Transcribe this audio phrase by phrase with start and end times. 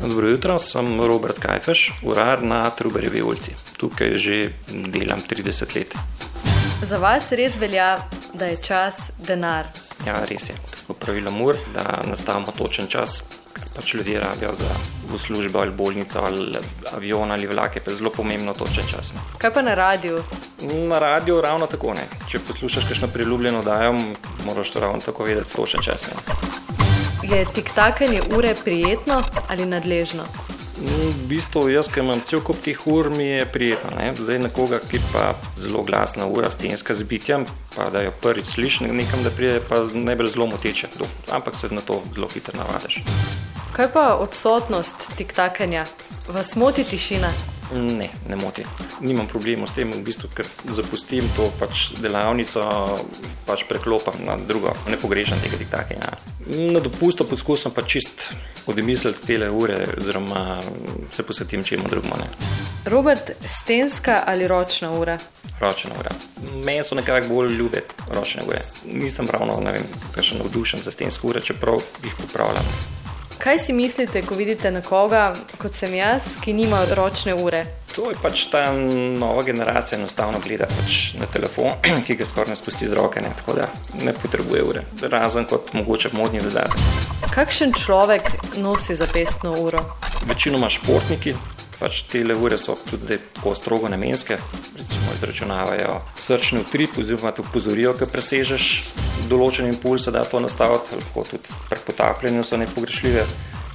[0.00, 3.50] Dobro jutro, sem Robert Kajfeš, urar na Trubarjevi ulici.
[3.76, 5.94] Tukaj že delam 30 let.
[6.82, 7.98] Za vas res velja,
[8.34, 9.66] da je čas denar.
[10.06, 10.54] Ja, res je.
[10.70, 14.70] Tako pravilo mur, da nastavimo točen čas, ker pač ljudje rabijo za
[15.10, 16.56] v službo ali bolnico ali
[16.94, 19.12] avion ali vlak, je pa zelo pomembno točen čas.
[19.14, 19.20] Ne.
[19.38, 20.22] Kaj pa na radiju?
[20.62, 22.06] Na radiju ravno tako ne.
[22.30, 23.98] Če poslušaš kakšno priljubljeno dajo,
[24.46, 26.06] moraš to ravno tako vedeti točen čas.
[26.06, 26.77] Ne.
[27.30, 30.22] Je tiktakanje ure prijetno ali nadležno?
[30.78, 33.90] V bistvu, jaz, ki imam cel kup teh ur, mi je prijetno.
[33.98, 34.12] Ne?
[34.16, 37.44] Zdaj, nekoga, ki pa zelo glasna ura, stenska z bitjem,
[37.76, 40.88] pa da jo prvič slišiš nekam, da pride, pa najbolj zelo moteče.
[41.30, 43.02] Ampak se na to zelo hitro navadiš.
[43.76, 45.84] Kaj pa odsotnost tiktakanja?
[46.28, 47.57] Vas moti tišina?
[47.72, 48.64] Ne, ne moti.
[49.00, 52.64] Nimam problemov s tem, v bistvu, ker zapustim to pač delavnico,
[53.44, 56.16] pač preklopim na drugo, ne pogrešam tega tiktakanja.
[56.72, 58.30] Na dopustu poskusim pa čist
[58.66, 60.60] odmisliti te ure, oziroma
[61.12, 62.14] se posvetim čemu drugemu.
[62.88, 65.18] Robert, stenska ali ročna ura?
[65.60, 66.10] Ročna ura.
[66.64, 67.82] Meni so nekako bolj ljube
[68.14, 68.60] ročne ure.
[68.92, 72.97] Nisem ravno, ne vem, kakšen navdušen za stenske ure, čeprav jih popravljam.
[73.38, 77.62] Kaj si mislite, ko vidite nekoga, kot sem jaz, ki nima ročne ure?
[77.94, 81.70] To je pač ta nova generacija, enostavno gleda pač na telefon,
[82.06, 83.68] ki ga skoraj ne spusti z roke, ne, tako da
[84.02, 86.82] ne potrebuje ure, razen kot mogoče modni dodatek.
[87.30, 88.26] Kakšen človek
[88.58, 89.84] nosi zapestno uro?
[90.26, 91.36] Večinoma športniki,
[91.78, 94.38] pač te ure so tudi tako strogo namenske,
[94.78, 98.72] recimo izračunavajo srčni utrip, oziroma te upozorijo, ker presežeš
[99.28, 103.24] določen impuls, da to nastaviti, lahko tudi pri potapljanju so nepogrešljive.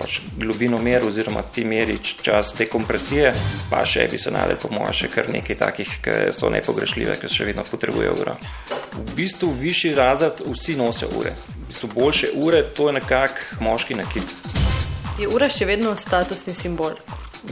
[0.00, 3.34] Pač globino mer, oziroma ti meri čas dekompresije,
[3.68, 7.28] pa še bi se najdel, po mojem, še kar nekaj takih, ki so nepogrešljive, ki
[7.28, 8.36] še vedno potrebujejo uro.
[8.96, 11.34] V bistvu višji razred vsi nosijo ure.
[11.52, 14.36] V bistvu boljše ure, to je nekako moški nakit.
[15.20, 16.96] Je ura še vedno statusni simbol?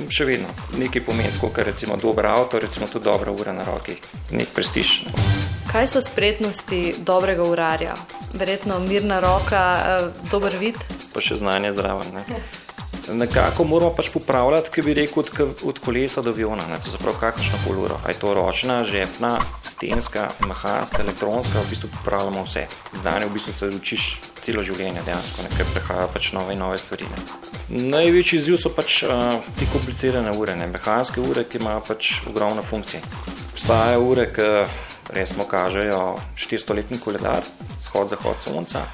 [0.09, 0.49] Še vedno.
[0.81, 4.01] Nekaj pomeni, kot recimo dober avto, recimo tudi dobra ura na roki,
[4.33, 4.97] nek prestiž.
[5.73, 7.95] Kaj so spretnosti dobrega urarja?
[8.33, 10.75] Verjetno mirna roka, eh, dober vid.
[11.13, 12.09] Pa še znanje zraven.
[12.15, 12.25] Ne?
[13.13, 16.65] Nekako moramo pač popravljati, ki bi rekel, od, od kolesa do aviona.
[16.89, 18.01] Zaprav kakšno koli uro.
[18.09, 22.67] Je to ročna, žepna, stenska, mehanska, elektronska, v bistvu popravljamo vse.
[23.03, 24.09] Znanje v bistvu se učiš
[24.45, 27.05] celo življenje, dejansko nekaj prehaja pač nove in nove stvari.
[27.13, 27.89] Ne.
[27.93, 30.67] Največji izziv so pač uh, te komplicirane ure, ne.
[30.67, 33.05] mehanske ure, ki imajo pač ogromno funkcije.
[33.53, 34.53] Obstajajo ure, ki
[35.15, 37.43] resmo kažejo 400-letni koledar,
[37.83, 38.87] shod-zahod sonca,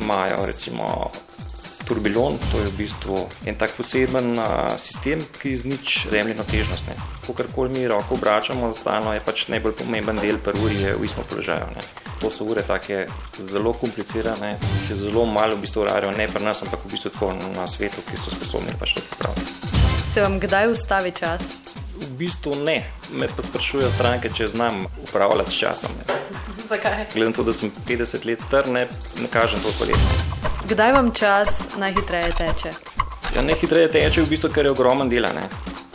[0.00, 1.10] imajo recimo
[1.88, 3.16] turbilon, to je v bistvu
[3.46, 4.38] en tak poseben
[4.78, 6.84] sistem, ki iznič zemljeno težnost.
[7.26, 11.26] Kakorkoli mi roko obračamo, stalno je pač najbolj pomemben del per uri je v istem
[11.30, 11.66] položaju.
[11.74, 11.82] Ne.
[12.22, 13.06] To so ure take
[13.50, 14.54] zelo komplicirane,
[14.86, 18.04] ki zelo malo v bistvu urarijo, ne pri nas, ampak v bistvu tako na svetu,
[18.06, 19.50] ki so sposobni pač to popraviti.
[20.12, 21.71] Se vam kdaj ustavi čas?
[22.00, 25.90] V bistvu ne, me pa sprašujejo stranke, če znam upravljati s časom.
[25.98, 26.14] Ne.
[26.70, 27.04] Zakaj?
[27.14, 28.86] Glede na to, da sem 50 let star, ne,
[29.20, 30.42] ne kažem toliko let.
[30.68, 32.72] Kdaj vam čas najhitreje teče?
[33.36, 35.32] Ja, najhitreje teče v bistvu, ker je ogromen dela.
[35.36, 35.48] Ne.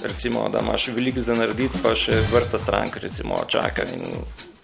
[0.03, 4.05] Recimo, da imaš veliko za narediti, pa še vrsta strank recimo, čaka in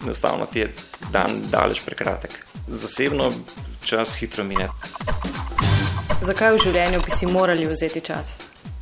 [0.04, 0.70] enostavno ti je
[1.12, 2.30] dan daleč prekratek.
[2.68, 3.32] Zasebno
[3.84, 4.68] čas hitro mine.
[6.22, 8.36] Zakaj v življenju bi si morali vzeti čas?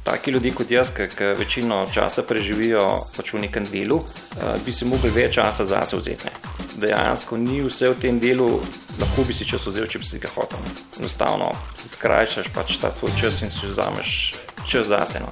[0.05, 4.85] Taki ljudje kot jaz, ki večino časa preživijo pač v nekem delu, eh, bi si
[4.85, 6.33] mogli več časa zase vzeti.
[6.77, 8.61] Dejansko ni vse v tem delu,
[8.99, 10.59] lahko bi si čas vzel, če bi si ga hotel.
[10.99, 14.35] Enostavno si skrajšaš pač ta svoj čas in si vzameš
[14.67, 15.21] čas zase.
[15.21, 15.31] No.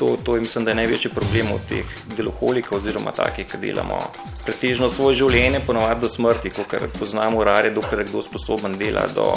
[0.00, 1.84] To, to je, mislim, da je največji problem od teh
[2.16, 3.98] deloholikov, oziroma takih, ki delamo
[4.46, 9.28] pretežno svoje življenje, ponovadi do smrti, ker poznamo urare, dokler je kdo sposoben delati do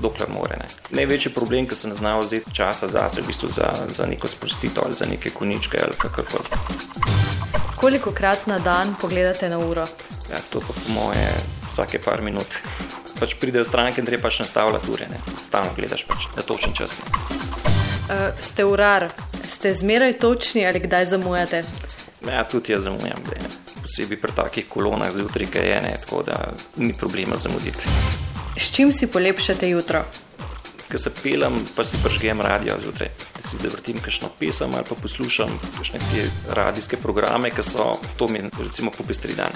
[0.00, 0.56] dokler more.
[0.56, 0.68] Ne.
[0.96, 4.32] Največji problem, ki se ne znajo vzeti časa za sebe, v bistvu za, za neko
[4.32, 6.48] sprostitev ali za neke koničke ali kakorkoli.
[7.76, 9.84] Koliko krat na dan pogledate na uro?
[10.32, 11.28] Ja, to pa po moje
[11.68, 12.58] vsake par minut.
[13.20, 15.20] Pač pridejo stranke in treba pač nastavljati ure, ne.
[15.44, 16.96] stalno gledaš pač na točen čas.
[18.08, 19.10] Uh, ste urar,
[19.58, 21.62] ste zmeraj točni ali kdaj zamujate?
[22.30, 23.18] Ja, tudi jaz zamujam,
[23.82, 27.90] posebej pri takih kolonah zjutraj, ki je ene, tako da ni problema zamuditi.
[28.56, 30.04] S čim si polepšate jutro?
[30.92, 33.10] Ko se pelem, pa si pržgem radio zjutraj.
[33.48, 38.42] Si zavrtim kakšno pesem ali pa poslušam kakšne te radijske programe, ki so to mi
[38.62, 39.50] recimo popestri dan.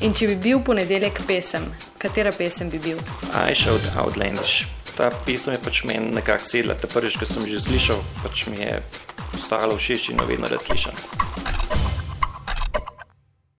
[0.00, 1.68] In če bi bil ponedeljek pesem,
[1.98, 2.98] katera pesem bi bil?
[3.32, 4.64] I showed Outlandish.
[4.94, 6.78] Ta pesem je pač meni nekako sedla.
[6.78, 8.78] Ta prvič, ko sem že slišal, pač mi je
[9.34, 10.94] ostalo všeč in vedno rad slišam.